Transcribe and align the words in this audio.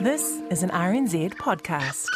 This 0.00 0.40
is 0.50 0.62
an 0.64 0.70
RNZ 0.70 1.34
podcast. 1.34 2.08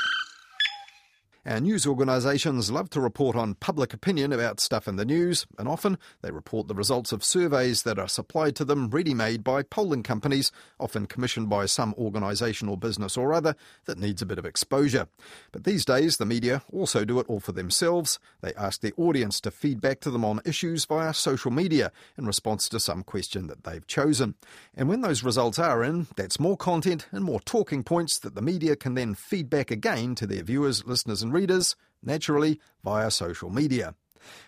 Our 1.49 1.61
news 1.61 1.87
organisations 1.87 2.71
love 2.71 2.91
to 2.91 3.01
report 3.01 3.35
on 3.35 3.55
public 3.55 3.95
opinion 3.95 4.35
about 4.35 4.61
stuff 4.61 4.87
in 4.87 4.97
the 4.97 5.05
news, 5.07 5.47
and 5.59 5.67
often 5.67 5.97
they 6.21 6.31
report 6.31 6.69
the 6.69 6.75
results 6.75 7.11
of 7.11 7.25
surveys 7.25 7.85
that 7.85 7.99
are 7.99 8.07
supplied 8.07 8.55
to 8.57 8.67
them 8.67 8.91
ready 8.91 9.15
made 9.15 9.43
by 9.43 9.63
polling 9.63 10.03
companies, 10.03 10.53
often 10.79 11.07
commissioned 11.07 11.49
by 11.49 11.65
some 11.65 11.95
organisation 11.97 12.69
or 12.69 12.77
business 12.77 13.17
or 13.17 13.33
other 13.33 13.57
that 13.87 13.99
needs 13.99 14.21
a 14.21 14.27
bit 14.27 14.39
of 14.39 14.45
exposure. 14.45 15.09
But 15.51 15.65
these 15.65 15.87
days, 15.87 16.19
the 16.19 16.27
media 16.27 16.65
also 16.71 17.07
do 17.07 17.19
it 17.19 17.25
all 17.31 17.41
for 17.41 17.53
themselves. 17.53 18.19
They 18.43 18.53
ask 18.53 18.83
their 18.83 18.93
audience 18.99 19.41
to 19.41 19.51
feed 19.51 19.81
back 19.81 20.01
to 20.01 20.11
them 20.11 20.27
on 20.27 20.43
issues 20.45 20.85
via 20.85 21.15
social 21.15 21.51
media 21.51 21.93
in 22.19 22.27
response 22.27 22.69
to 22.69 22.79
some 22.79 23.03
question 23.03 23.47
that 23.47 23.65
they've 23.65 23.87
chosen. 23.87 24.35
And 24.77 24.87
when 24.87 25.01
those 25.01 25.25
results 25.25 25.59
are 25.59 25.83
in, 25.83 26.09
that's 26.15 26.39
more 26.39 26.59
content 26.59 27.07
and 27.11 27.25
more 27.25 27.41
talking 27.41 27.85
points 27.85 28.19
that 28.19 28.35
the 28.35 28.43
media 28.43 28.77
can 28.77 28.93
then 28.93 29.15
feed 29.15 29.49
back 29.49 29.71
again 29.71 30.15
to 30.17 30.27
their 30.27 30.43
viewers, 30.43 30.85
listeners, 30.85 31.23
and 31.23 31.38
readers, 31.39 31.77
naturally 32.03 32.61
via 32.83 33.11
social 33.11 33.51
media. 33.51 33.95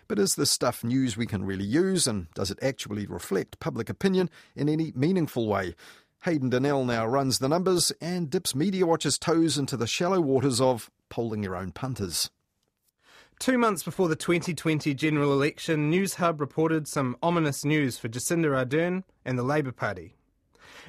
But 0.08 0.18
is 0.18 0.34
this 0.34 0.50
stuff 0.50 0.82
news 0.82 1.16
we 1.16 1.26
can 1.26 1.44
really 1.44 1.64
use, 1.64 2.08
and 2.08 2.26
does 2.34 2.50
it 2.50 2.58
actually 2.60 3.06
reflect 3.06 3.60
public 3.60 3.88
opinion 3.88 4.28
in 4.56 4.68
any 4.68 4.92
meaningful 4.96 5.46
way? 5.46 5.74
Hayden 6.24 6.50
Donnell 6.50 6.84
now 6.84 7.06
runs 7.06 7.38
the 7.38 7.48
numbers 7.48 7.92
and 8.00 8.28
dips 8.28 8.54
Media 8.54 8.84
Watch's 8.84 9.18
toes 9.18 9.56
into 9.56 9.76
the 9.76 9.86
shallow 9.86 10.20
waters 10.20 10.60
of 10.60 10.90
polling 11.08 11.42
your 11.42 11.56
own 11.56 11.70
punters. 11.70 12.30
Two 13.38 13.56
months 13.56 13.82
before 13.82 14.09
the 14.09 14.16
2020 14.16 14.92
general 14.92 15.32
election, 15.32 15.90
Newshub 15.90 16.40
reported 16.40 16.86
some 16.86 17.16
ominous 17.22 17.64
news 17.64 17.96
for 17.96 18.09
Jacinda 18.09 18.50
Ardern 18.50 19.04
and 19.24 19.38
the 19.38 19.42
Labour 19.42 19.72
Party. 19.72 20.16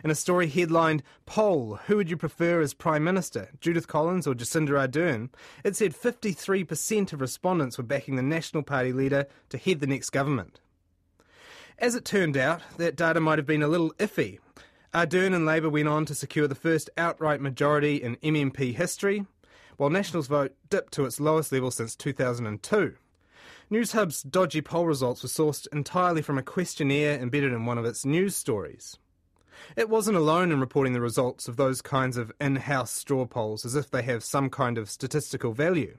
In 0.04 0.10
a 0.10 0.16
story 0.16 0.48
headlined, 0.48 1.04
Poll, 1.26 1.80
who 1.86 1.98
would 1.98 2.10
you 2.10 2.18
prefer 2.18 2.62
as 2.62 2.74
Prime 2.74 3.04
Minister, 3.04 3.50
Judith 3.60 3.88
Collins 3.88 4.26
or 4.26 4.34
Jacinda 4.34 4.72
Ardern? 4.72 5.30
It 5.64 5.76
said 5.76 5.94
53% 5.94 7.14
of 7.14 7.22
respondents 7.22 7.78
were 7.78 7.84
backing 7.84 8.16
the 8.16 8.24
National 8.24 8.64
Party 8.64 8.92
leader 8.94 9.28
to 9.50 9.58
head 9.58 9.80
the 9.80 9.88
next 9.88 10.10
government. 10.10 10.60
As 11.78 11.94
it 11.94 12.06
turned 12.06 12.36
out, 12.36 12.62
that 12.78 12.96
data 12.96 13.20
might 13.20 13.40
have 13.40 13.46
been 13.46 13.64
a 13.64 13.68
little 13.68 13.92
iffy. 13.94 14.40
Ardern 14.94 15.36
and 15.36 15.46
Labour 15.46 15.70
went 15.70 15.88
on 15.88 16.06
to 16.06 16.16
secure 16.16 16.48
the 16.48 16.56
first 16.56 16.90
outright 16.98 17.40
majority 17.40 17.96
in 17.96 18.18
MMP 18.18 18.76
history, 18.76 19.26
while 19.78 19.90
National's 19.90 20.28
vote 20.28 20.56
dipped 20.70 20.94
to 20.94 21.06
its 21.06 21.20
lowest 21.20 21.52
level 21.52 21.72
since 21.72 21.96
2002. 21.96 22.96
Newshub's 23.72 24.22
dodgy 24.22 24.62
poll 24.62 24.86
results 24.86 25.24
were 25.24 25.30
sourced 25.30 25.66
entirely 25.72 26.22
from 26.22 26.38
a 26.38 26.44
questionnaire 26.44 27.18
embedded 27.18 27.54
in 27.54 27.66
one 27.66 27.78
of 27.78 27.86
its 27.86 28.04
news 28.04 28.36
stories. 28.36 28.98
It 29.76 29.90
wasn't 29.90 30.18
alone 30.18 30.52
in 30.52 30.60
reporting 30.60 30.94
the 30.94 31.02
results 31.02 31.48
of 31.48 31.58
those 31.58 31.82
kinds 31.82 32.18
of 32.18 32.32
in 32.40 32.58
house 32.58 32.92
straw 32.92 33.26
polls 33.26 33.66
as 33.66 33.76
if 33.76 33.90
they 33.90 34.04
have 34.04 34.24
some 34.24 34.50
kind 34.50 34.78
of 34.78 34.90
statistical 34.90 35.54
value. 35.54 35.98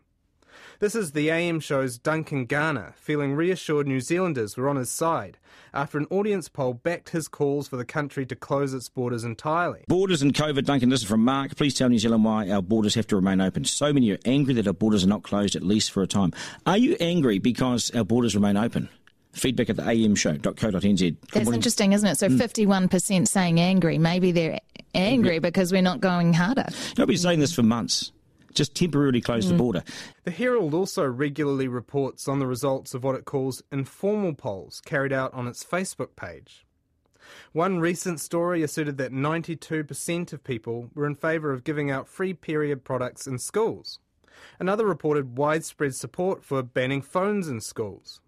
This 0.80 0.94
is 0.94 1.12
the 1.12 1.30
AM 1.30 1.60
show's 1.60 1.98
Duncan 1.98 2.44
Garner 2.44 2.92
feeling 2.96 3.34
reassured 3.34 3.86
New 3.86 4.00
Zealanders 4.00 4.56
were 4.56 4.68
on 4.68 4.76
his 4.76 4.90
side 4.90 5.38
after 5.72 5.98
an 5.98 6.06
audience 6.10 6.48
poll 6.48 6.74
backed 6.74 7.10
his 7.10 7.28
calls 7.28 7.68
for 7.68 7.76
the 7.76 7.84
country 7.84 8.26
to 8.26 8.36
close 8.36 8.74
its 8.74 8.88
borders 8.88 9.24
entirely. 9.24 9.84
Borders 9.88 10.22
and 10.22 10.34
COVID, 10.34 10.64
Duncan, 10.64 10.88
this 10.88 11.02
is 11.02 11.08
from 11.08 11.24
Mark. 11.24 11.56
Please 11.56 11.74
tell 11.74 11.88
New 11.88 11.98
Zealand 11.98 12.24
why 12.24 12.50
our 12.50 12.62
borders 12.62 12.94
have 12.94 13.06
to 13.08 13.16
remain 13.16 13.40
open. 13.40 13.64
So 13.64 13.92
many 13.92 14.10
are 14.10 14.18
angry 14.24 14.54
that 14.54 14.66
our 14.66 14.72
borders 14.72 15.04
are 15.04 15.08
not 15.08 15.22
closed 15.22 15.56
at 15.56 15.62
least 15.62 15.90
for 15.90 16.02
a 16.02 16.06
time. 16.06 16.32
Are 16.66 16.78
you 16.78 16.96
angry 17.00 17.38
because 17.38 17.90
our 17.94 18.04
borders 18.04 18.34
remain 18.34 18.56
open? 18.56 18.88
Feedback 19.32 19.70
at 19.70 19.76
the 19.76 19.82
amshow.co.nz. 19.82 21.16
That's 21.32 21.50
interesting, 21.50 21.92
isn't 21.92 22.08
it? 22.08 22.18
So 22.18 22.28
mm. 22.28 22.38
51% 22.38 23.26
saying 23.26 23.60
angry. 23.60 23.98
Maybe 23.98 24.32
they're 24.32 24.60
angry 24.94 25.38
because 25.38 25.72
we're 25.72 25.82
not 25.82 26.00
going 26.00 26.32
harder. 26.32 26.66
Nobody's 26.98 27.22
saying 27.22 27.40
this 27.40 27.54
for 27.54 27.62
months. 27.62 28.12
Just 28.54 28.74
temporarily 28.74 29.22
close 29.22 29.46
mm. 29.46 29.50
the 29.50 29.54
border. 29.54 29.82
The 30.24 30.30
Herald 30.30 30.74
also 30.74 31.06
regularly 31.06 31.68
reports 31.68 32.28
on 32.28 32.38
the 32.38 32.46
results 32.46 32.92
of 32.92 33.02
what 33.02 33.14
it 33.14 33.24
calls 33.24 33.62
informal 33.72 34.34
polls 34.34 34.82
carried 34.84 35.12
out 35.12 35.32
on 35.32 35.48
its 35.48 35.64
Facebook 35.64 36.16
page. 36.16 36.66
One 37.52 37.80
recent 37.80 38.20
story 38.20 38.62
asserted 38.62 38.98
that 38.98 39.12
92% 39.12 40.32
of 40.32 40.44
people 40.44 40.90
were 40.94 41.06
in 41.06 41.14
favour 41.14 41.52
of 41.52 41.64
giving 41.64 41.90
out 41.90 42.08
free 42.08 42.34
period 42.34 42.84
products 42.84 43.26
in 43.26 43.38
schools. 43.38 44.00
Another 44.58 44.86
reported 44.86 45.38
widespread 45.38 45.94
support 45.94 46.44
for 46.44 46.62
banning 46.62 47.00
phones 47.00 47.48
in 47.48 47.60
schools. 47.60 48.20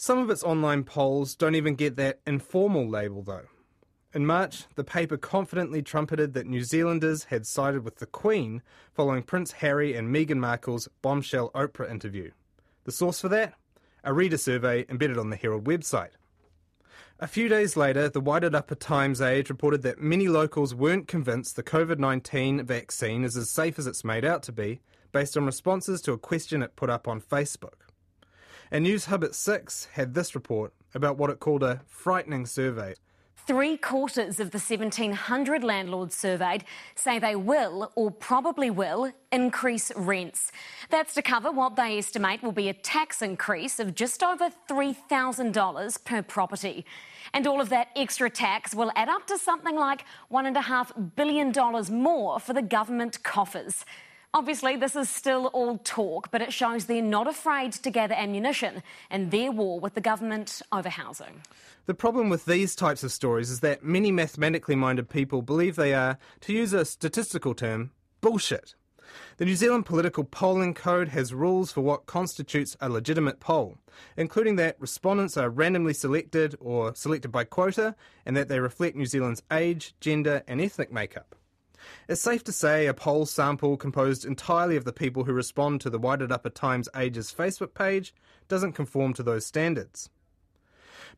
Some 0.00 0.20
of 0.20 0.30
its 0.30 0.44
online 0.44 0.84
polls 0.84 1.34
don't 1.34 1.56
even 1.56 1.74
get 1.74 1.96
that 1.96 2.20
informal 2.24 2.88
label, 2.88 3.20
though. 3.20 3.46
In 4.14 4.24
March, 4.24 4.66
the 4.76 4.84
paper 4.84 5.16
confidently 5.16 5.82
trumpeted 5.82 6.34
that 6.34 6.46
New 6.46 6.62
Zealanders 6.62 7.24
had 7.24 7.48
sided 7.48 7.82
with 7.84 7.96
the 7.96 8.06
Queen 8.06 8.62
following 8.94 9.24
Prince 9.24 9.50
Harry 9.50 9.96
and 9.96 10.14
Meghan 10.14 10.38
Markle's 10.38 10.86
bombshell 11.02 11.50
Oprah 11.50 11.90
interview. 11.90 12.30
The 12.84 12.92
source 12.92 13.20
for 13.20 13.28
that? 13.30 13.54
A 14.04 14.14
reader 14.14 14.38
survey 14.38 14.86
embedded 14.88 15.18
on 15.18 15.30
the 15.30 15.36
Herald 15.36 15.64
website. 15.64 16.10
A 17.18 17.26
few 17.26 17.48
days 17.48 17.76
later, 17.76 18.08
the 18.08 18.22
Wairarapa 18.22 18.78
Times 18.78 19.20
Age 19.20 19.50
reported 19.50 19.82
that 19.82 20.00
many 20.00 20.28
locals 20.28 20.76
weren't 20.76 21.08
convinced 21.08 21.56
the 21.56 21.64
COVID 21.64 21.98
19 21.98 22.64
vaccine 22.64 23.24
is 23.24 23.36
as 23.36 23.50
safe 23.50 23.80
as 23.80 23.88
it's 23.88 24.04
made 24.04 24.24
out 24.24 24.44
to 24.44 24.52
be, 24.52 24.80
based 25.10 25.36
on 25.36 25.44
responses 25.44 26.00
to 26.02 26.12
a 26.12 26.18
question 26.18 26.62
it 26.62 26.76
put 26.76 26.88
up 26.88 27.08
on 27.08 27.20
Facebook. 27.20 27.87
And 28.70 28.84
Newshub 28.86 29.24
at 29.24 29.34
6 29.34 29.88
had 29.92 30.14
this 30.14 30.34
report 30.34 30.72
about 30.94 31.16
what 31.16 31.30
it 31.30 31.40
called 31.40 31.62
a 31.62 31.80
frightening 31.86 32.46
survey. 32.46 32.94
Three 33.46 33.78
quarters 33.78 34.40
of 34.40 34.50
the 34.50 34.58
1,700 34.58 35.64
landlords 35.64 36.14
surveyed 36.14 36.64
say 36.94 37.18
they 37.18 37.34
will, 37.34 37.90
or 37.94 38.10
probably 38.10 38.68
will, 38.68 39.10
increase 39.32 39.90
rents. 39.96 40.52
That's 40.90 41.14
to 41.14 41.22
cover 41.22 41.50
what 41.50 41.74
they 41.74 41.96
estimate 41.96 42.42
will 42.42 42.52
be 42.52 42.68
a 42.68 42.74
tax 42.74 43.22
increase 43.22 43.80
of 43.80 43.94
just 43.94 44.22
over 44.22 44.50
$3,000 44.68 46.04
per 46.04 46.20
property. 46.20 46.84
And 47.32 47.46
all 47.46 47.62
of 47.62 47.70
that 47.70 47.88
extra 47.96 48.28
tax 48.28 48.74
will 48.74 48.92
add 48.94 49.08
up 49.08 49.26
to 49.28 49.38
something 49.38 49.76
like 49.76 50.04
$1.5 50.30 51.16
billion 51.16 51.50
more 51.90 52.40
for 52.40 52.52
the 52.52 52.60
government 52.60 53.22
coffers. 53.22 53.86
Obviously, 54.34 54.76
this 54.76 54.94
is 54.94 55.08
still 55.08 55.46
all 55.46 55.78
talk, 55.78 56.30
but 56.30 56.42
it 56.42 56.52
shows 56.52 56.84
they're 56.84 57.00
not 57.00 57.26
afraid 57.26 57.72
to 57.72 57.90
gather 57.90 58.14
ammunition 58.14 58.82
in 59.10 59.30
their 59.30 59.50
war 59.50 59.80
with 59.80 59.94
the 59.94 60.02
government 60.02 60.60
over 60.70 60.90
housing. 60.90 61.40
The 61.86 61.94
problem 61.94 62.28
with 62.28 62.44
these 62.44 62.74
types 62.74 63.02
of 63.02 63.10
stories 63.10 63.50
is 63.50 63.60
that 63.60 63.82
many 63.82 64.12
mathematically 64.12 64.76
minded 64.76 65.08
people 65.08 65.40
believe 65.40 65.76
they 65.76 65.94
are, 65.94 66.18
to 66.42 66.52
use 66.52 66.74
a 66.74 66.84
statistical 66.84 67.54
term, 67.54 67.92
bullshit. 68.20 68.74
The 69.38 69.46
New 69.46 69.56
Zealand 69.56 69.86
Political 69.86 70.24
Polling 70.24 70.74
Code 70.74 71.08
has 71.08 71.32
rules 71.32 71.72
for 71.72 71.80
what 71.80 72.04
constitutes 72.04 72.76
a 72.82 72.90
legitimate 72.90 73.40
poll, 73.40 73.78
including 74.18 74.56
that 74.56 74.78
respondents 74.78 75.38
are 75.38 75.48
randomly 75.48 75.94
selected 75.94 76.54
or 76.60 76.94
selected 76.94 77.32
by 77.32 77.44
quota 77.44 77.96
and 78.26 78.36
that 78.36 78.48
they 78.48 78.60
reflect 78.60 78.94
New 78.94 79.06
Zealand's 79.06 79.42
age, 79.50 79.94
gender, 80.00 80.42
and 80.46 80.60
ethnic 80.60 80.92
makeup. 80.92 81.34
It's 82.08 82.20
safe 82.20 82.42
to 82.44 82.52
say 82.52 82.86
a 82.86 82.94
poll 82.94 83.26
sample 83.26 83.76
composed 83.76 84.24
entirely 84.24 84.76
of 84.76 84.84
the 84.84 84.92
people 84.92 85.24
who 85.24 85.32
respond 85.32 85.80
to 85.80 85.90
the 85.90 86.00
Wairarapa 86.00 86.54
Times 86.54 86.88
Age's 86.96 87.32
Facebook 87.32 87.74
page 87.74 88.14
doesn't 88.48 88.72
conform 88.72 89.12
to 89.14 89.22
those 89.22 89.44
standards. 89.44 90.10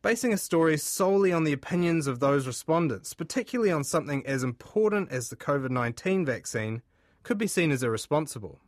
Basing 0.01 0.33
a 0.33 0.37
story 0.37 0.77
solely 0.77 1.31
on 1.31 1.43
the 1.43 1.53
opinions 1.53 2.07
of 2.07 2.19
those 2.19 2.47
respondents, 2.47 3.13
particularly 3.13 3.71
on 3.71 3.83
something 3.83 4.25
as 4.25 4.43
important 4.43 5.11
as 5.11 5.29
the 5.29 5.35
COVID 5.35 5.69
19 5.69 6.25
vaccine, 6.25 6.81
could 7.23 7.37
be 7.37 7.47
seen 7.47 7.71
as 7.71 7.83
irresponsible. 7.83 8.59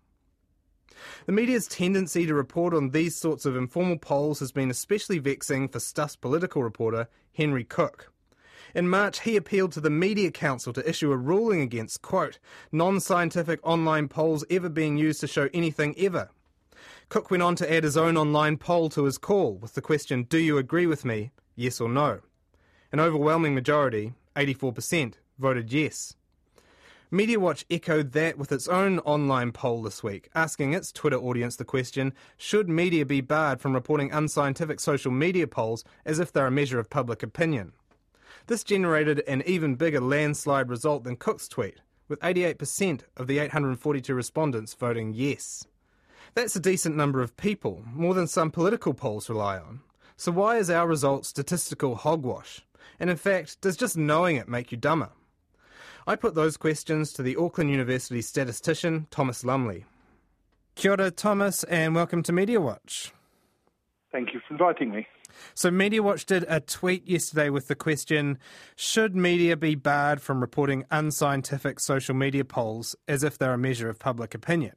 The 1.26 1.32
media's 1.32 1.68
tendency 1.68 2.26
to 2.28 2.36
report 2.36 2.74
on 2.74 2.92
these 2.92 3.16
sorts 3.16 3.46
of 3.46 3.56
informal 3.56 3.98
polls 3.98 4.40
has 4.40 4.52
been 4.52 4.70
especially 4.70 5.18
vexing 5.18 5.70
for 5.70 5.80
Stuff's 5.80 6.16
political 6.16 6.64
reporter, 6.64 7.08
Henry 7.34 7.64
Cook. 7.64 8.13
In 8.74 8.90
March, 8.90 9.22
he 9.22 9.36
appealed 9.36 9.72
to 9.74 9.82
the 9.82 9.90
Media 9.90 10.32
Council 10.32 10.74
to 10.74 10.90
issue 10.90 11.12
a 11.12 11.18
ruling 11.18 11.62
against, 11.62 12.02
quote, 12.02 12.40
non 12.72 13.00
scientific 13.00 13.60
online 13.64 14.08
polls 14.08 14.46
ever 14.50 14.70
being 14.70 14.98
used 14.98 15.20
to 15.22 15.28
show 15.28 15.50
anything 15.54 15.96
ever. 15.98 16.30
Cook 17.10 17.30
went 17.30 17.44
on 17.44 17.56
to 17.58 17.72
add 17.72 17.84
his 17.84 17.98
own 17.98 18.18
online 18.18 18.58
poll 18.58 18.90
to 18.90 19.04
his 19.04 19.18
call 19.18 19.56
with 19.56 19.74
the 19.74 19.82
question, 19.82 20.24
Do 20.24 20.38
you 20.38 20.58
agree 20.58 20.88
with 20.88 21.06
me? 21.06 21.32
Yes 21.56 21.80
or 21.80 21.90
no? 21.90 22.22
An 22.92 23.00
overwhelming 23.00 23.56
majority, 23.56 24.14
84%, 24.36 25.16
voted 25.38 25.72
yes. 25.72 26.16
MediaWatch 27.14 27.66
echoed 27.70 28.14
that 28.14 28.40
with 28.40 28.52
its 28.52 28.68
own 28.68 28.98
online 29.00 29.52
poll 29.52 29.84
this 29.84 30.02
week, 30.02 30.30
asking 30.34 30.74
its 30.74 30.92
Twitter 30.92 31.18
audience 31.18 31.56
the 31.56 31.64
question 31.64 32.12
Should 32.38 32.68
media 32.68 33.06
be 33.06 33.22
barred 33.22 33.62
from 33.62 33.74
reporting 33.74 34.12
unscientific 34.12 34.80
social 34.80 35.12
media 35.12 35.46
polls 35.46 35.84
as 36.06 36.18
if 36.18 36.32
they're 36.32 36.48
a 36.48 36.52
measure 36.52 36.80
of 36.80 36.90
public 36.90 37.22
opinion? 37.22 37.74
This 38.48 38.66
generated 38.66 39.24
an 39.26 39.42
even 39.46 39.76
bigger 39.76 40.02
landslide 40.02 40.70
result 40.70 41.06
than 41.06 41.16
Cook's 41.16 41.48
tweet, 41.48 41.80
with 42.10 42.20
88% 42.20 43.02
of 43.16 43.28
the 43.28 43.40
842 43.40 44.14
respondents 44.14 44.74
voting 44.74 45.14
yes. 45.14 45.66
That's 46.34 46.56
a 46.56 46.60
decent 46.60 46.98
number 46.98 47.22
of 47.22 47.38
people, 47.38 47.86
more 47.94 48.14
than 48.14 48.28
some 48.28 48.52
political 48.52 48.94
polls 48.94 49.30
rely 49.30 49.58
on. 49.58 49.80
So 50.18 50.32
why 50.34 50.58
is 50.58 50.70
our 50.70 50.86
result 50.88 51.26
statistical 51.26 51.96
hogwash? 51.96 52.60
And 53.00 53.10
in 53.10 53.16
fact, 53.16 53.62
does 53.62 53.78
just 53.78 53.96
knowing 53.96 54.36
it 54.36 54.50
make 54.50 54.72
you 54.72 54.78
dumber? 54.78 55.12
I 56.06 56.18
put 56.18 56.36
those 56.36 56.58
questions 56.58 57.14
to 57.14 57.24
the 57.24 57.38
Auckland 57.38 57.70
University 57.70 58.22
statistician 58.22 59.08
Thomas 59.10 59.46
Lumley. 59.46 59.86
Kia 60.76 60.92
ora, 60.92 61.12
Thomas, 61.12 61.64
and 61.64 61.96
welcome 61.96 62.22
to 62.24 62.34
Media 62.34 62.60
Watch. 62.60 63.14
Thank 64.12 64.34
you 64.34 64.42
for 64.46 64.54
inviting 64.54 64.92
me. 64.92 65.08
So, 65.56 65.72
Media 65.72 66.02
Watch 66.02 66.26
did 66.26 66.46
a 66.48 66.60
tweet 66.60 67.08
yesterday 67.08 67.50
with 67.50 67.68
the 67.68 67.76
question 67.76 68.38
Should 68.76 69.16
media 69.16 69.56
be 69.58 69.76
barred 69.76 70.22
from 70.22 70.42
reporting 70.42 70.86
unscientific 70.92 71.80
social 71.80 72.16
media 72.16 72.46
polls 72.46 72.96
as 73.08 73.24
if 73.24 73.38
they're 73.38 73.54
a 73.54 73.58
measure 73.58 73.90
of 73.90 74.00
public 74.00 74.34
opinion? 74.34 74.76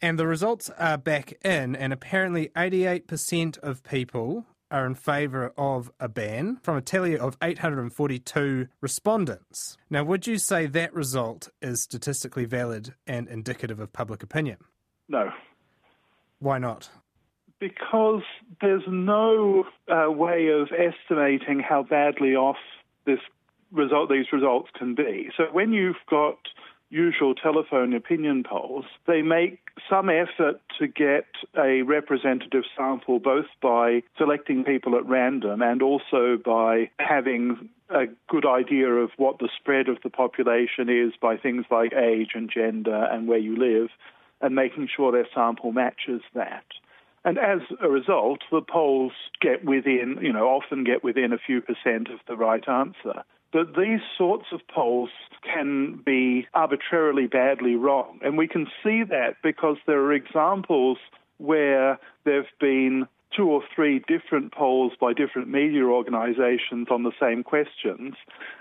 And 0.00 0.18
the 0.18 0.26
results 0.26 0.68
are 0.78 0.98
back 0.98 1.34
in, 1.44 1.76
and 1.76 1.92
apparently 1.92 2.48
88% 2.56 3.58
of 3.58 3.84
people 3.84 4.46
are 4.72 4.86
in 4.86 4.94
favour 4.94 5.52
of 5.56 5.92
a 6.00 6.08
ban 6.08 6.58
from 6.62 6.76
a 6.76 6.80
tally 6.80 7.16
of 7.16 7.36
842 7.42 8.66
respondents. 8.80 9.76
Now, 9.90 10.02
would 10.02 10.26
you 10.26 10.38
say 10.38 10.66
that 10.66 10.92
result 10.94 11.50
is 11.60 11.82
statistically 11.82 12.46
valid 12.46 12.94
and 13.06 13.28
indicative 13.28 13.78
of 13.78 13.92
public 13.92 14.22
opinion? 14.22 14.56
No. 15.08 15.30
Why 16.38 16.58
not? 16.58 16.88
Because 17.62 18.22
there's 18.60 18.82
no 18.88 19.64
uh, 19.88 20.10
way 20.10 20.48
of 20.48 20.70
estimating 20.72 21.60
how 21.60 21.84
badly 21.84 22.34
off 22.34 22.56
this 23.06 23.20
result, 23.70 24.10
these 24.10 24.32
results 24.32 24.68
can 24.76 24.96
be. 24.96 25.30
So 25.36 25.44
when 25.52 25.72
you've 25.72 26.04
got 26.10 26.38
usual 26.90 27.36
telephone 27.36 27.94
opinion 27.94 28.42
polls, 28.42 28.84
they 29.06 29.22
make 29.22 29.60
some 29.88 30.10
effort 30.10 30.60
to 30.80 30.88
get 30.88 31.26
a 31.56 31.82
representative 31.82 32.64
sample 32.76 33.20
both 33.20 33.46
by 33.62 34.02
selecting 34.18 34.64
people 34.64 34.96
at 34.96 35.06
random 35.06 35.62
and 35.62 35.82
also 35.82 36.36
by 36.44 36.90
having 36.98 37.68
a 37.90 38.06
good 38.28 38.44
idea 38.44 38.88
of 38.88 39.10
what 39.18 39.38
the 39.38 39.48
spread 39.56 39.88
of 39.88 39.98
the 40.02 40.10
population 40.10 40.88
is 40.88 41.12
by 41.20 41.36
things 41.36 41.64
like 41.70 41.92
age 41.92 42.30
and 42.34 42.50
gender 42.52 43.04
and 43.04 43.28
where 43.28 43.38
you 43.38 43.56
live 43.56 43.88
and 44.40 44.56
making 44.56 44.88
sure 44.94 45.12
their 45.12 45.28
sample 45.32 45.70
matches 45.70 46.22
that. 46.34 46.64
And 47.24 47.38
as 47.38 47.60
a 47.80 47.88
result, 47.88 48.40
the 48.50 48.62
polls 48.62 49.12
get 49.40 49.64
within, 49.64 50.18
you 50.20 50.32
know, 50.32 50.48
often 50.48 50.84
get 50.84 51.04
within 51.04 51.32
a 51.32 51.38
few 51.38 51.60
percent 51.60 52.08
of 52.08 52.18
the 52.26 52.36
right 52.36 52.68
answer. 52.68 53.22
But 53.52 53.76
these 53.76 54.00
sorts 54.16 54.46
of 54.50 54.60
polls 54.68 55.10
can 55.42 56.00
be 56.04 56.48
arbitrarily 56.54 57.26
badly 57.26 57.76
wrong. 57.76 58.18
And 58.22 58.38
we 58.38 58.48
can 58.48 58.66
see 58.82 59.02
that 59.04 59.36
because 59.42 59.76
there 59.86 60.00
are 60.00 60.12
examples 60.12 60.98
where 61.36 61.98
there 62.24 62.36
have 62.36 62.52
been 62.58 63.06
two 63.36 63.48
or 63.48 63.62
three 63.74 64.02
different 64.08 64.52
polls 64.52 64.92
by 65.00 65.12
different 65.12 65.48
media 65.48 65.84
organizations 65.84 66.88
on 66.90 67.02
the 67.02 67.12
same 67.20 67.42
questions, 67.42 68.14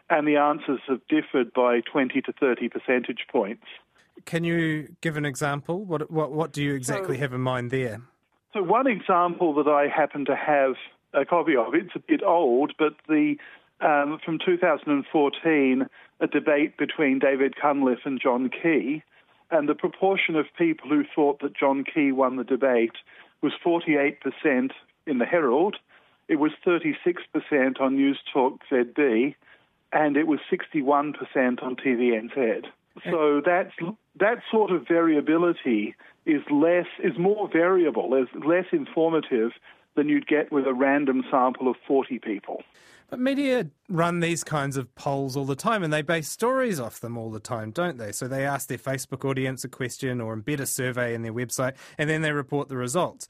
and 0.10 0.28
the 0.28 0.38
answers 0.38 0.80
have 0.88 1.02
differed 1.08 1.54
by 1.54 1.81
20 1.92 2.22
to 2.22 2.34
30 2.40 2.69
percentage 2.69 3.25
points. 3.31 3.66
Can 4.25 4.44
you 4.44 4.96
give 5.02 5.18
an 5.18 5.25
example? 5.25 5.84
What, 5.84 6.12
what, 6.12 6.31
what 6.31 6.54
do 6.54 6.62
you 6.63 6.75
exactly 6.75 7.16
so, 7.16 7.22
have 7.22 7.34
in 7.34 7.42
mind 7.42 7.72
there? 7.72 8.02
So, 8.53 8.62
one 8.62 8.88
example 8.88 9.53
that 9.56 9.68
I 9.68 9.88
happen 9.88 10.25
to 10.25 10.36
have 10.36 10.74
a 11.13 11.25
copy 11.25 11.56
of, 11.56 11.74
it's 11.74 11.95
a 11.95 12.00
bit 12.00 12.21
old, 12.21 12.74
but 12.77 12.95
the 13.07 13.36
um, 13.80 14.19
from 14.24 14.39
2014, 14.45 15.88
a 16.19 16.27
debate 16.27 16.77
between 16.77 17.19
David 17.19 17.56
Cunliffe 17.56 18.06
and 18.06 18.21
John 18.21 18.50
Key, 18.50 19.03
and 19.50 19.68
the 19.68 19.74
proportion 19.74 20.36
of 20.36 20.45
people 20.57 20.89
who 20.89 21.03
thought 21.15 21.39
that 21.42 21.56
John 21.56 21.83
Key 21.83 22.12
won 22.12 22.36
the 22.36 22.44
debate 22.44 22.95
was 23.42 23.53
48% 23.65 24.71
in 25.07 25.18
the 25.18 25.25
Herald, 25.25 25.77
it 26.27 26.36
was 26.36 26.51
36% 26.65 27.81
on 27.81 27.95
News 27.95 28.19
Talk 28.31 28.62
ZB, 28.71 29.36
and 29.92 30.15
it 30.15 30.27
was 30.27 30.39
61% 30.51 31.15
on 31.63 31.75
TVNZ. 31.75 32.65
So 33.10 33.42
that's 33.46 33.72
that 34.20 34.40
sort 34.52 34.72
of 34.72 34.88
variability 34.88 35.96
is 36.26 36.42
less 36.52 36.88
is 37.04 37.18
more 37.18 37.50
variable, 37.52 38.14
is 38.16 38.28
less 38.46 38.66
informative 38.72 39.52
than 39.96 40.10
you'd 40.10 40.28
get 40.28 40.52
with 40.52 40.68
a 40.68 40.74
random 40.74 41.24
sample 41.30 41.68
of 41.68 41.76
40 41.88 42.20
people. 42.20 42.64
But 43.10 43.20
media 43.20 43.68
run 43.90 44.22
these 44.22 44.42
kinds 44.44 44.78
of 44.78 44.94
polls 44.96 45.36
all 45.36 45.44
the 45.46 45.56
time 45.56 45.84
and 45.84 45.92
they 45.92 46.02
base 46.02 46.30
stories 46.30 46.80
off 46.80 47.02
them 47.02 47.18
all 47.18 47.30
the 47.30 47.42
time, 47.42 47.72
don't 47.72 47.98
they? 47.98 48.14
So 48.14 48.28
they 48.28 48.46
ask 48.46 48.70
their 48.70 48.78
Facebook 48.78 49.30
audience 49.30 49.66
a 49.66 49.68
question 49.68 50.22
or 50.22 50.36
embed 50.36 50.62
a 50.62 50.66
survey 50.66 51.14
in 51.14 51.22
their 51.22 51.34
website 51.34 51.76
and 51.98 52.10
then 52.10 52.22
they 52.22 52.32
report 52.32 52.70
the 52.70 52.78
results. 52.78 53.28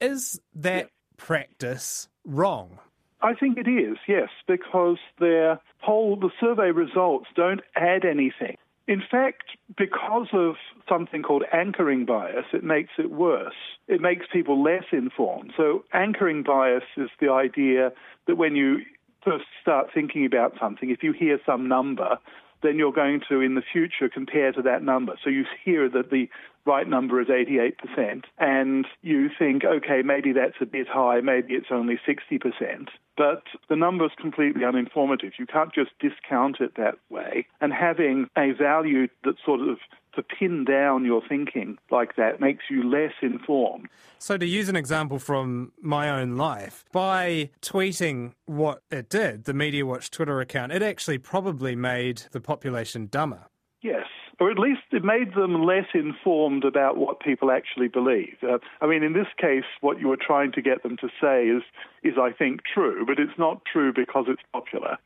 Is 0.00 0.40
that 0.56 0.88
practice 1.16 2.08
wrong? 2.24 2.80
I 3.22 3.34
think 3.34 3.56
it 3.56 3.68
is, 3.68 3.96
yes, 4.08 4.28
because 4.48 4.98
their 5.18 5.60
poll, 5.80 6.16
the 6.16 6.30
survey 6.40 6.72
results 6.72 7.26
don't 7.36 7.60
add 7.76 8.04
anything. 8.04 8.56
In 8.86 9.02
fact, 9.10 9.44
because 9.76 10.28
of 10.32 10.56
something 10.88 11.22
called 11.22 11.44
anchoring 11.52 12.04
bias, 12.04 12.44
it 12.52 12.62
makes 12.62 12.90
it 12.98 13.10
worse. 13.10 13.54
It 13.88 14.00
makes 14.00 14.26
people 14.30 14.62
less 14.62 14.84
informed. 14.92 15.52
So, 15.56 15.84
anchoring 15.94 16.42
bias 16.42 16.84
is 16.96 17.08
the 17.18 17.30
idea 17.30 17.92
that 18.26 18.36
when 18.36 18.56
you 18.56 18.80
first 19.24 19.46
start 19.62 19.88
thinking 19.94 20.26
about 20.26 20.52
something, 20.60 20.90
if 20.90 21.02
you 21.02 21.12
hear 21.12 21.38
some 21.46 21.66
number, 21.66 22.18
then 22.62 22.76
you're 22.78 22.92
going 22.92 23.20
to, 23.28 23.40
in 23.40 23.54
the 23.54 23.62
future, 23.62 24.08
compare 24.12 24.52
to 24.52 24.62
that 24.62 24.82
number. 24.82 25.14
So 25.22 25.30
you 25.30 25.44
hear 25.64 25.88
that 25.90 26.10
the 26.10 26.28
right 26.66 26.88
number 26.88 27.20
is 27.20 27.28
88%, 27.28 28.24
and 28.38 28.86
you 29.02 29.28
think, 29.38 29.64
okay, 29.64 30.02
maybe 30.02 30.32
that's 30.32 30.56
a 30.60 30.66
bit 30.66 30.88
high, 30.88 31.20
maybe 31.20 31.54
it's 31.54 31.66
only 31.70 31.98
60%. 32.06 32.88
But 33.16 33.44
the 33.68 33.76
number 33.76 34.06
is 34.06 34.10
completely 34.20 34.62
uninformative. 34.62 35.32
You 35.38 35.46
can't 35.46 35.72
just 35.72 35.90
discount 36.00 36.56
it 36.60 36.74
that 36.76 36.96
way. 37.10 37.46
And 37.60 37.72
having 37.72 38.28
a 38.36 38.52
value 38.52 39.08
that 39.24 39.36
sort 39.44 39.60
of 39.60 39.78
to 40.14 40.22
pin 40.22 40.64
down 40.64 41.04
your 41.04 41.22
thinking 41.28 41.76
like 41.90 42.16
that 42.16 42.40
makes 42.40 42.64
you 42.70 42.88
less 42.88 43.12
informed. 43.20 43.88
So, 44.18 44.36
to 44.36 44.46
use 44.46 44.68
an 44.68 44.76
example 44.76 45.18
from 45.18 45.72
my 45.80 46.08
own 46.08 46.36
life, 46.36 46.84
by 46.92 47.50
tweeting 47.62 48.32
what 48.46 48.82
it 48.90 49.08
did, 49.08 49.44
the 49.44 49.54
Media 49.54 49.84
Watch 49.84 50.10
Twitter 50.10 50.40
account, 50.40 50.72
it 50.72 50.82
actually 50.82 51.18
probably 51.18 51.76
made 51.76 52.22
the 52.32 52.40
population 52.40 53.06
dumber. 53.06 53.46
Yes, 53.82 54.06
or 54.40 54.50
at 54.50 54.58
least 54.58 54.82
it 54.92 55.04
made 55.04 55.34
them 55.34 55.64
less 55.64 55.86
informed 55.94 56.64
about 56.64 56.96
what 56.96 57.20
people 57.20 57.50
actually 57.50 57.88
believe. 57.88 58.36
Uh, 58.42 58.58
I 58.80 58.86
mean, 58.86 59.02
in 59.02 59.12
this 59.12 59.28
case, 59.38 59.64
what 59.80 60.00
you 60.00 60.08
were 60.08 60.18
trying 60.18 60.52
to 60.52 60.62
get 60.62 60.82
them 60.82 60.96
to 60.98 61.08
say 61.20 61.46
is, 61.46 61.62
is 62.02 62.14
I 62.20 62.32
think 62.32 62.60
true, 62.62 63.04
but 63.06 63.18
it's 63.18 63.38
not 63.38 63.62
true 63.70 63.92
because 63.92 64.26
it's 64.28 64.42
popular. 64.52 64.98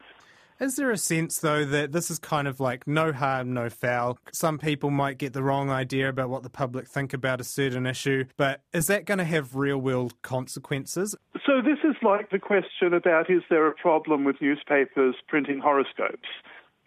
Is 0.61 0.75
there 0.75 0.91
a 0.91 0.99
sense, 0.99 1.39
though, 1.39 1.65
that 1.65 1.93
this 1.93 2.11
is 2.11 2.19
kind 2.19 2.49
of 2.49 2.59
like 2.59 2.85
no 2.85 3.13
harm, 3.13 3.55
no 3.55 3.71
foul? 3.71 4.19
Some 4.33 4.59
people 4.59 4.91
might 4.91 5.17
get 5.17 5.33
the 5.33 5.43
wrong 5.43 5.71
idea 5.71 6.09
about 6.09 6.31
what 6.31 6.43
the 6.43 6.51
public 6.51 6.89
think 6.89 7.13
about 7.13 7.41
a 7.41 7.45
certain 7.45 7.87
issue, 7.87 8.25
but 8.37 8.63
is 8.73 8.89
that 8.89 9.05
going 9.05 9.19
to 9.19 9.25
have 9.25 9.55
real 9.55 9.79
world 9.79 10.21
consequences? 10.23 11.15
So, 11.47 11.63
this 11.63 11.79
is 11.85 11.95
like 12.03 12.31
the 12.31 12.41
question 12.41 12.93
about 12.93 13.31
is 13.31 13.43
there 13.49 13.69
a 13.69 13.73
problem 13.73 14.25
with 14.25 14.41
newspapers 14.41 15.15
printing 15.29 15.61
horoscopes? 15.61 16.29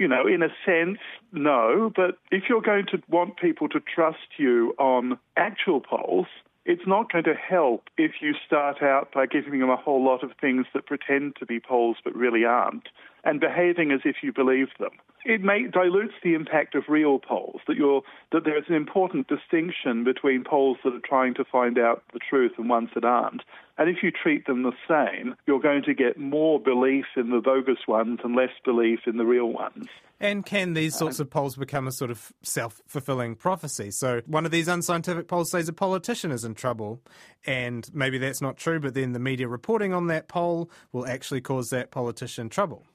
You 0.02 0.08
know, 0.08 0.26
in 0.26 0.42
a 0.42 0.50
sense, 0.66 0.98
no, 1.32 1.92
but 1.96 2.18
if 2.32 2.46
you're 2.50 2.60
going 2.60 2.88
to 2.88 3.00
want 3.08 3.38
people 3.38 3.70
to 3.70 3.80
trust 3.80 4.40
you 4.40 4.74
on 4.80 5.20
actual 5.38 5.80
polls, 5.80 6.26
it's 6.66 6.88
not 6.88 7.12
going 7.12 7.26
to 7.26 7.36
help 7.36 7.84
if 8.00 8.14
you 8.20 8.34
start 8.44 8.82
out 8.82 9.12
by 9.14 9.28
giving 9.28 9.60
them 9.60 9.70
a 9.70 9.76
whole 9.76 10.04
lot 10.04 10.24
of 10.24 10.32
things 10.42 10.66
that 10.74 10.88
pretend 10.88 11.36
to 11.36 11.46
be 11.46 11.60
polls 11.60 11.98
but 12.04 12.16
really 12.16 12.44
aren't, 12.44 12.90
and 13.24 13.40
behaving 13.40 13.92
as 13.92 14.00
if 14.04 14.16
you 14.24 14.34
believe 14.34 14.70
them. 14.80 14.90
It 15.26 15.42
may, 15.42 15.68
dilutes 15.68 16.14
the 16.24 16.34
impact 16.34 16.76
of 16.76 16.84
real 16.88 17.20
polls, 17.20 17.62
that, 17.68 17.78
you're, 17.78 18.02
that 18.32 18.44
there's 18.44 18.66
an 18.68 18.76
important 18.76 19.28
distinction 19.28 20.04
between 20.04 20.44
polls 20.44 20.78
that 20.84 20.94
are 20.94 21.08
trying 21.08 21.36
to 21.36 21.46
find 21.46 21.78
out 21.78 22.04
the 22.14 22.20
truth 22.20 22.54
and 22.58 22.70
ones 22.70 22.90
that 22.96 23.06
aren't. 23.06 23.44
And 23.78 23.90
if 23.90 24.04
you 24.04 24.12
treat 24.12 24.46
them 24.46 24.64
the 24.64 24.74
same, 24.88 25.36
you're 25.48 25.60
going 25.60 25.84
to 25.84 25.94
get 25.94 26.18
more 26.18 26.60
belief 26.60 27.06
in 27.16 27.30
the 27.30 27.40
bogus 27.40 27.88
ones 27.88 28.20
and 28.24 28.36
less 28.36 28.52
belief 28.64 29.02
in 29.06 29.18
the 29.18 29.26
real 29.26 29.48
ones. 29.48 29.88
And 30.20 30.46
can 30.46 30.74
these 30.76 30.96
sorts 30.96 31.20
of 31.20 31.32
polls 31.32 31.56
become 31.56 31.88
a 31.88 31.92
sort 31.92 32.12
of 32.12 32.32
self 32.44 32.80
fulfilling 32.86 33.36
prophecy? 33.36 33.90
So, 33.90 34.22
one 34.28 34.46
of 34.46 34.52
these 34.52 34.68
unscientific 34.68 35.28
polls 35.28 35.50
says 35.50 35.68
a 35.68 35.74
politician 35.74 36.32
is 36.32 36.46
in 36.46 36.54
trouble, 36.54 37.02
and 37.48 37.90
maybe 37.92 38.20
that's 38.20 38.40
not 38.40 38.56
true, 38.56 38.80
but 38.80 38.94
then 38.94 39.14
the 39.14 39.20
media 39.20 39.48
reporting 39.48 39.94
on 39.94 40.06
that 40.08 40.28
poll 40.28 40.70
will 40.92 41.08
actually 41.08 41.42
cause 41.42 41.72
that 41.72 41.90
politician 41.90 42.50
trouble. 42.50 42.86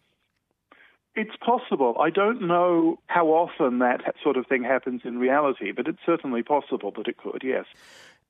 It's 1.17 1.35
possible. 1.45 1.97
I 1.99 2.11
don't 2.11 2.47
know 2.47 2.99
how 3.07 3.29
often 3.29 3.79
that 3.79 4.03
sort 4.23 4.37
of 4.37 4.47
thing 4.47 4.63
happens 4.63 5.01
in 5.05 5.19
reality, 5.19 5.73
but 5.73 5.89
it's 5.89 5.99
certainly 6.05 6.43
possible 6.43 6.93
that 6.97 7.09
it 7.09 7.17
could, 7.17 7.41
yes. 7.43 7.65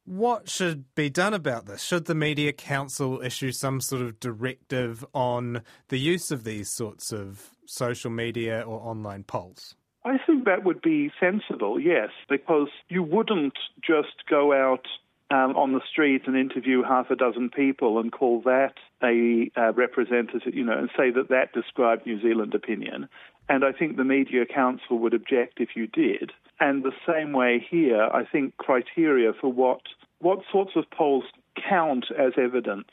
What 0.04 0.48
should 0.48 0.84
be 0.94 1.10
done 1.10 1.34
about 1.34 1.66
this? 1.66 1.82
Should 1.82 2.04
the 2.04 2.14
Media 2.14 2.52
Council 2.52 3.20
issue 3.20 3.50
some 3.50 3.80
sort 3.80 4.02
of 4.02 4.20
directive 4.20 5.04
on 5.12 5.62
the 5.88 5.98
use 5.98 6.30
of 6.30 6.44
these 6.44 6.68
sorts 6.68 7.12
of 7.12 7.50
social 7.66 8.10
media 8.10 8.60
or 8.60 8.78
online 8.80 9.24
polls? 9.24 9.74
I 10.04 10.18
think 10.24 10.44
that 10.44 10.62
would 10.62 10.80
be 10.80 11.10
sensible, 11.18 11.80
yes, 11.80 12.10
because 12.28 12.68
you 12.88 13.02
wouldn't 13.02 13.58
just 13.84 14.28
go 14.30 14.52
out 14.52 14.86
um, 15.30 15.56
on 15.56 15.72
the 15.72 15.80
street 15.90 16.22
and 16.26 16.36
interview 16.36 16.82
half 16.82 17.10
a 17.10 17.16
dozen 17.16 17.50
people 17.50 17.98
and 17.98 18.12
call 18.12 18.40
that 18.42 18.74
a 19.02 19.50
uh, 19.56 19.72
representative, 19.72 20.54
you 20.54 20.64
know, 20.64 20.78
and 20.78 20.88
say 20.96 21.10
that 21.10 21.28
that 21.30 21.52
described 21.52 22.06
New 22.06 22.20
Zealand 22.20 22.54
opinion. 22.54 23.08
And 23.48 23.64
I 23.64 23.72
think 23.72 23.96
the 23.96 24.04
Media 24.04 24.44
Council 24.46 24.98
would 24.98 25.14
object 25.14 25.60
if 25.60 25.70
you 25.74 25.86
did. 25.86 26.32
And 26.60 26.84
the 26.84 26.92
same 27.06 27.32
way 27.32 27.64
here, 27.68 28.08
I 28.12 28.24
think 28.24 28.56
criteria 28.56 29.32
for 29.38 29.52
what 29.52 29.80
what 30.20 30.40
sorts 30.50 30.72
of 30.76 30.84
polls 30.90 31.24
count 31.68 32.06
as 32.18 32.32
evidence 32.38 32.88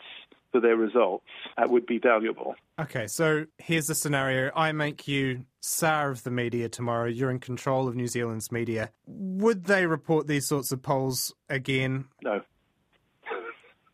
for 0.52 0.60
their 0.60 0.76
results 0.76 1.26
uh, 1.58 1.66
would 1.68 1.86
be 1.86 1.98
valuable. 1.98 2.56
Okay, 2.80 3.08
so 3.08 3.46
here's 3.58 3.88
the 3.88 3.96
scenario. 3.96 4.52
I 4.56 4.72
make 4.74 5.08
you 5.08 5.46
Tsar 5.64 6.12
of 6.12 6.24
the 6.24 6.32
media 6.32 6.68
tomorrow. 6.68 7.08
You're 7.08 7.32
in 7.32 7.40
control 7.40 7.88
of 7.88 7.96
New 7.96 8.08
Zealand's 8.08 8.52
media. 8.52 8.92
Would 9.08 9.64
they 9.64 9.86
report 9.86 10.28
these 10.28 10.46
sorts 10.46 10.74
of 10.74 10.82
polls 10.82 11.34
again? 11.50 12.06
No. 12.22 12.42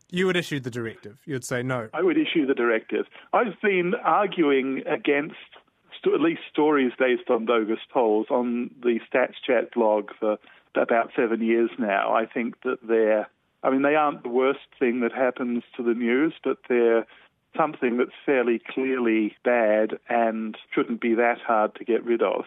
You 0.09 0.25
would 0.25 0.35
issue 0.35 0.59
the 0.59 0.71
directive. 0.71 1.19
You'd 1.25 1.45
say 1.45 1.61
no. 1.61 1.87
I 1.93 2.01
would 2.01 2.17
issue 2.17 2.47
the 2.47 2.55
directive. 2.55 3.05
I've 3.31 3.61
been 3.61 3.93
arguing 4.03 4.81
against 4.87 5.35
st- 6.01 6.15
at 6.15 6.21
least 6.21 6.41
stories 6.51 6.91
based 6.97 7.29
on 7.29 7.45
bogus 7.45 7.77
polls 7.93 8.25
on 8.31 8.71
the 8.81 8.99
Stats 9.07 9.35
Chat 9.45 9.71
blog 9.75 10.09
for 10.19 10.37
about 10.73 11.11
seven 11.15 11.43
years 11.43 11.69
now. 11.77 12.15
I 12.15 12.25
think 12.25 12.55
that 12.63 12.79
they're, 12.81 13.29
I 13.61 13.69
mean, 13.69 13.83
they 13.83 13.93
aren't 13.93 14.23
the 14.23 14.29
worst 14.29 14.59
thing 14.79 15.01
that 15.01 15.11
happens 15.11 15.61
to 15.77 15.83
the 15.83 15.93
news, 15.93 16.33
but 16.43 16.57
they're 16.67 17.05
something 17.57 17.97
that's 17.97 18.11
fairly 18.25 18.61
clearly 18.73 19.35
bad 19.43 19.97
and 20.07 20.57
shouldn't 20.73 21.01
be 21.01 21.15
that 21.15 21.39
hard 21.45 21.75
to 21.75 21.85
get 21.85 22.03
rid 22.03 22.21
of. 22.21 22.45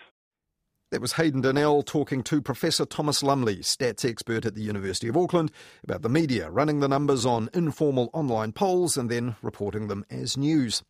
That 0.92 1.00
was 1.00 1.14
Hayden 1.14 1.40
Donnell 1.40 1.82
talking 1.82 2.22
to 2.24 2.42
Professor 2.42 2.84
Thomas 2.84 3.22
Lumley, 3.22 3.60
stats 3.60 4.04
expert 4.04 4.44
at 4.44 4.54
the 4.54 4.60
University 4.60 5.08
of 5.08 5.16
Auckland, 5.16 5.50
about 5.82 6.02
the 6.02 6.10
media 6.10 6.50
running 6.50 6.80
the 6.80 6.88
numbers 6.88 7.24
on 7.24 7.48
informal 7.54 8.10
online 8.12 8.52
polls 8.52 8.98
and 8.98 9.10
then 9.10 9.36
reporting 9.40 9.88
them 9.88 10.04
as 10.10 10.36
news. 10.36 10.82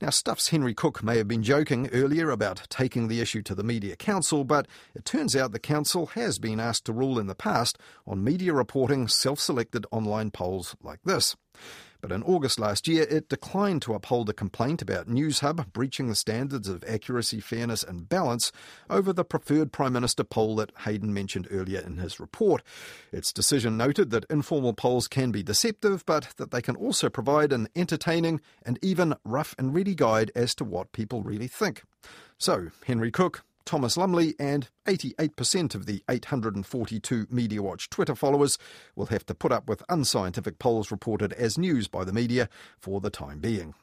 Now, 0.00 0.10
Stuff's 0.10 0.50
Henry 0.50 0.74
Cook 0.74 1.02
may 1.02 1.16
have 1.18 1.26
been 1.26 1.42
joking 1.42 1.88
earlier 1.92 2.30
about 2.30 2.68
taking 2.70 3.08
the 3.08 3.20
issue 3.20 3.42
to 3.42 3.54
the 3.56 3.64
Media 3.64 3.96
Council, 3.96 4.44
but 4.44 4.68
it 4.94 5.04
turns 5.04 5.34
out 5.34 5.50
the 5.50 5.58
Council 5.58 6.06
has 6.06 6.38
been 6.38 6.60
asked 6.60 6.84
to 6.84 6.92
rule 6.92 7.18
in 7.18 7.26
the 7.26 7.34
past 7.34 7.78
on 8.06 8.22
media 8.22 8.52
reporting 8.52 9.08
self 9.08 9.40
selected 9.40 9.86
online 9.90 10.30
polls 10.30 10.76
like 10.84 11.00
this. 11.04 11.34
But 12.02 12.10
in 12.10 12.24
August 12.24 12.58
last 12.58 12.88
year, 12.88 13.06
it 13.08 13.28
declined 13.28 13.80
to 13.82 13.94
uphold 13.94 14.28
a 14.28 14.32
complaint 14.32 14.82
about 14.82 15.06
Newshub 15.06 15.72
breaching 15.72 16.08
the 16.08 16.16
standards 16.16 16.66
of 16.68 16.82
accuracy, 16.82 17.38
fairness, 17.38 17.84
and 17.84 18.08
balance 18.08 18.50
over 18.90 19.12
the 19.12 19.24
preferred 19.24 19.70
Prime 19.70 19.92
Minister 19.92 20.24
poll 20.24 20.56
that 20.56 20.72
Hayden 20.80 21.14
mentioned 21.14 21.46
earlier 21.48 21.78
in 21.78 21.98
his 21.98 22.18
report. 22.18 22.64
Its 23.12 23.32
decision 23.32 23.76
noted 23.76 24.10
that 24.10 24.26
informal 24.28 24.72
polls 24.72 25.06
can 25.06 25.30
be 25.30 25.44
deceptive, 25.44 26.04
but 26.04 26.30
that 26.38 26.50
they 26.50 26.60
can 26.60 26.74
also 26.74 27.08
provide 27.08 27.52
an 27.52 27.68
entertaining 27.76 28.40
and 28.66 28.80
even 28.82 29.14
rough 29.24 29.54
and 29.56 29.72
ready 29.72 29.94
guide 29.94 30.32
as 30.34 30.56
to 30.56 30.64
what 30.64 30.90
people 30.90 31.22
really 31.22 31.46
think. 31.46 31.84
So, 32.36 32.70
Henry 32.84 33.12
Cook, 33.12 33.44
Thomas 33.64 33.96
Lumley 33.96 34.34
and 34.38 34.68
88% 34.86 35.74
of 35.74 35.86
the 35.86 36.02
842 36.08 37.26
MediaWatch 37.26 37.88
Twitter 37.90 38.14
followers 38.14 38.58
will 38.96 39.06
have 39.06 39.24
to 39.26 39.34
put 39.34 39.52
up 39.52 39.68
with 39.68 39.82
unscientific 39.88 40.58
polls 40.58 40.90
reported 40.90 41.32
as 41.34 41.58
news 41.58 41.88
by 41.88 42.04
the 42.04 42.12
media 42.12 42.48
for 42.78 43.00
the 43.00 43.10
time 43.10 43.38
being. 43.38 43.74